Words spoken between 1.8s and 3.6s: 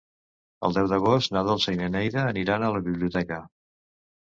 na Neida aniran a la biblioteca.